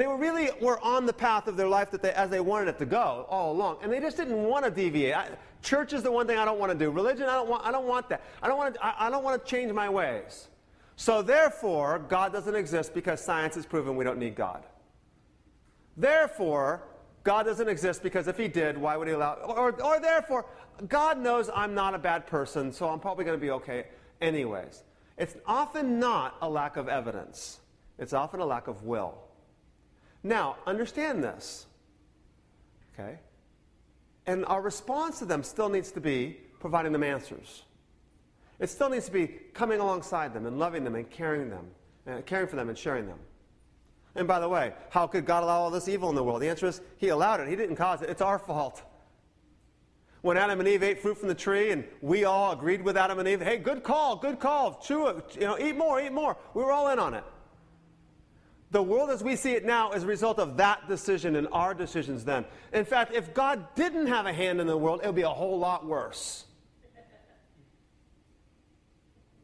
[0.00, 2.68] They were really were on the path of their life that they, as they wanted
[2.68, 5.14] it to go all along, and they just didn't want to deviate.
[5.14, 5.28] I,
[5.60, 6.90] church is the one thing I don't want to do.
[6.90, 7.66] Religion, I don't want.
[7.66, 8.22] I don't want that.
[8.42, 8.82] I don't want to.
[8.82, 10.48] I, I don't want to change my ways.
[10.96, 14.64] So therefore, God doesn't exist because science has proven we don't need God.
[15.98, 16.82] Therefore,
[17.22, 19.34] God doesn't exist because if He did, why would He allow?
[19.34, 20.46] Or, or therefore,
[20.88, 23.84] God knows I'm not a bad person, so I'm probably going to be okay
[24.22, 24.82] anyways.
[25.18, 27.60] It's often not a lack of evidence.
[27.98, 29.26] It's often a lack of will.
[30.22, 31.66] Now, understand this.
[32.92, 33.18] Okay?
[34.26, 37.62] And our response to them still needs to be providing them answers.
[38.58, 41.66] It still needs to be coming alongside them and loving them and caring them,
[42.06, 43.18] uh, caring for them and sharing them.
[44.14, 46.42] And by the way, how could God allow all this evil in the world?
[46.42, 47.48] The answer is He allowed it.
[47.48, 48.10] He didn't cause it.
[48.10, 48.82] It's our fault.
[50.20, 53.18] When Adam and Eve ate fruit from the tree, and we all agreed with Adam
[53.18, 56.36] and Eve, "Hey, good call, good call, chew it, you know, eat more, eat more."
[56.52, 57.24] We were all in on it.
[58.70, 61.74] The world as we see it now is a result of that decision and our
[61.74, 62.44] decisions then.
[62.72, 65.28] In fact, if God didn't have a hand in the world, it would be a
[65.28, 66.44] whole lot worse.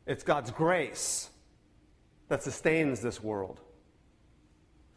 [0.07, 1.31] It's God's grace
[2.29, 3.61] that sustains this world.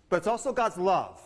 [0.09, 1.19] But it's also God's love.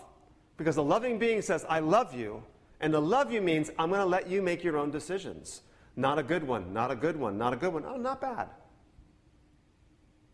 [0.55, 2.43] Because the loving being says, I love you.
[2.79, 5.61] And to love you means I'm going to let you make your own decisions.
[5.95, 7.83] Not a good one, not a good one, not a good one.
[7.85, 8.49] Oh, not bad.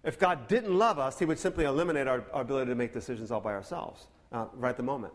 [0.04, 3.32] If God didn't love us, He would simply eliminate our, our ability to make decisions
[3.32, 5.14] all by ourselves uh, right at the moment.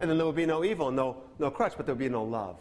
[0.00, 2.24] And then there would be no evil, no, no crutch, but there would be no
[2.24, 2.58] love.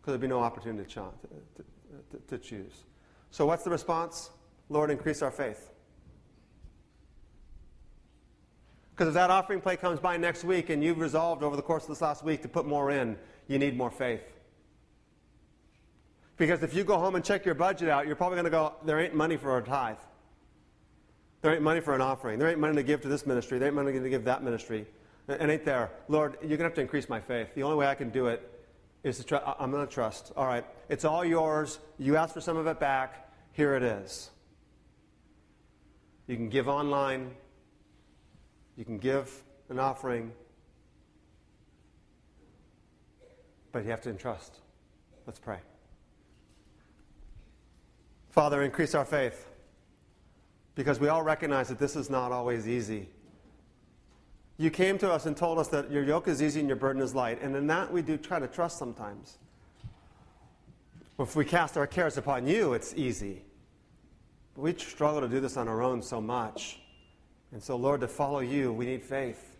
[0.00, 1.64] Because there would be no opportunity to, ch- to,
[2.10, 2.84] to, to choose.
[3.30, 4.30] So, what's the response?
[4.68, 5.70] Lord, increase our faith.
[8.94, 11.84] Because if that offering plate comes by next week and you've resolved over the course
[11.84, 13.16] of this last week to put more in,
[13.48, 14.22] you need more faith.
[16.36, 18.74] Because if you go home and check your budget out, you're probably going to go,
[18.84, 19.96] there ain't money for a tithe.
[21.42, 22.38] There ain't money for an offering.
[22.38, 23.58] There ain't money to give to this ministry.
[23.58, 24.86] There ain't money to give that ministry.
[25.26, 25.90] And ain't there.
[26.08, 27.54] Lord, you're going to have to increase my faith.
[27.54, 28.48] The only way I can do it
[29.02, 29.44] is to trust.
[29.58, 30.32] I'm going to trust.
[30.36, 31.80] All right, it's all yours.
[31.98, 33.28] You asked for some of it back.
[33.52, 34.30] Here it is.
[36.28, 37.32] You can give online.
[38.76, 40.32] You can give an offering.
[43.72, 44.60] But you have to entrust.
[45.26, 45.58] Let's pray.
[48.30, 49.48] Father, increase our faith
[50.74, 53.08] because we all recognize that this is not always easy.
[54.58, 57.02] You came to us and told us that your yoke is easy and your burden
[57.02, 59.38] is light, and in that we do try to trust sometimes.
[61.18, 63.42] If we cast our cares upon you, it's easy.
[64.54, 66.80] But we struggle to do this on our own so much.
[67.52, 69.56] And so, Lord, to follow you, we need faith.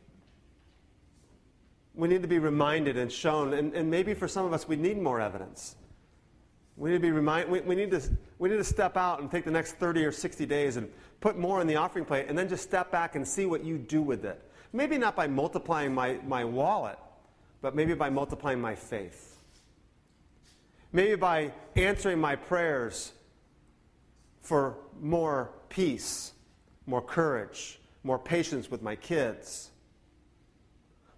[1.94, 4.76] We need to be reminded and shown, and, and maybe for some of us, we
[4.76, 5.76] need more evidence.
[6.76, 8.02] We need to be remind, we, we, need to,
[8.38, 11.38] we need to step out and take the next 30 or 60 days and put
[11.38, 14.00] more in the offering plate and then just step back and see what you do
[14.02, 14.42] with it.
[14.72, 16.98] Maybe not by multiplying my, my wallet,
[17.60, 19.38] but maybe by multiplying my faith.
[20.92, 23.12] Maybe by answering my prayers
[24.40, 26.32] for more peace,
[26.86, 29.70] more courage, more patience with my kids,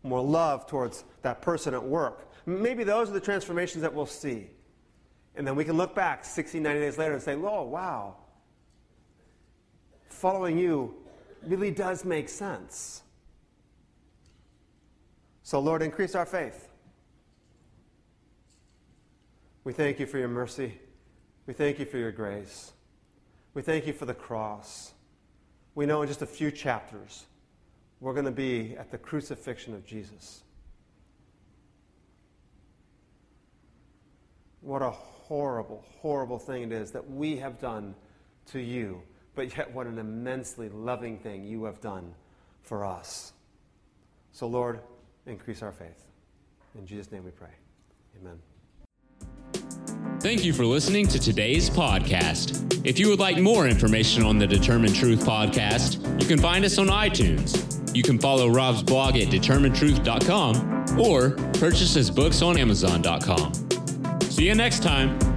[0.02, 2.30] more love towards that person at work.
[2.44, 4.48] Maybe those are the transformations that we'll see.
[5.36, 8.16] And then we can look back 60, 90 days later and say, oh, wow,
[10.08, 10.94] following you
[11.42, 13.02] really does make sense.
[15.42, 16.68] So, Lord, increase our faith.
[19.64, 20.78] We thank you for your mercy.
[21.46, 22.72] We thank you for your grace.
[23.54, 24.92] We thank you for the cross.
[25.74, 27.24] We know in just a few chapters
[28.00, 30.42] we're going to be at the crucifixion of Jesus.
[34.60, 34.92] What a
[35.26, 37.94] horrible, horrible thing it is that we have done
[38.46, 39.00] to you,
[39.34, 42.14] but yet what an immensely loving thing you have done
[42.62, 43.32] for us.
[44.32, 44.80] So, Lord,
[45.26, 46.04] increase our faith.
[46.76, 47.50] In Jesus' name we pray.
[48.20, 48.38] Amen.
[50.20, 52.86] Thank you for listening to today's podcast.
[52.86, 56.88] If you would like more information on the Determinetruth podcast, you can find us on
[56.88, 57.94] iTunes.
[57.94, 63.63] You can follow Rob's blog at determinetruth.com or purchase his books on amazon.com.
[64.34, 65.33] See you next time.